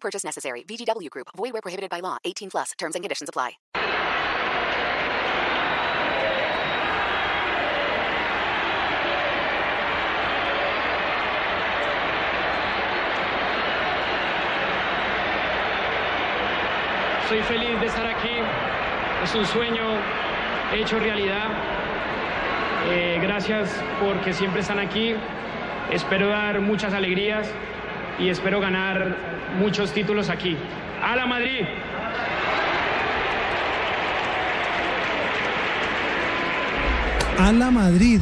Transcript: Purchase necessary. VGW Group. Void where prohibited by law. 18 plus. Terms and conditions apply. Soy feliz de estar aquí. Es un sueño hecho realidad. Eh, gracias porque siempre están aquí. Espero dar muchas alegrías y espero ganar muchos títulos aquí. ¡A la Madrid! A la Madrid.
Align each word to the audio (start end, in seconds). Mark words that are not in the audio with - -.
Purchase 0.00 0.24
necessary. 0.24 0.64
VGW 0.64 1.10
Group. 1.10 1.28
Void 1.36 1.52
where 1.52 1.62
prohibited 1.62 1.90
by 1.90 2.00
law. 2.00 2.16
18 2.24 2.50
plus. 2.50 2.72
Terms 2.78 2.94
and 2.94 3.04
conditions 3.04 3.28
apply. 3.28 3.58
Soy 17.28 17.42
feliz 17.42 17.78
de 17.78 17.86
estar 17.86 18.06
aquí. 18.06 18.38
Es 19.22 19.34
un 19.34 19.44
sueño 19.44 19.84
hecho 20.72 20.98
realidad. 20.98 21.48
Eh, 22.88 23.18
gracias 23.20 23.70
porque 24.00 24.32
siempre 24.32 24.62
están 24.62 24.78
aquí. 24.78 25.14
Espero 25.90 26.28
dar 26.28 26.60
muchas 26.60 26.94
alegrías 26.94 27.46
y 28.18 28.28
espero 28.28 28.60
ganar 28.60 29.16
muchos 29.58 29.92
títulos 29.92 30.28
aquí. 30.28 30.56
¡A 31.02 31.16
la 31.16 31.26
Madrid! 31.26 31.64
A 37.38 37.52
la 37.52 37.70
Madrid. 37.70 38.20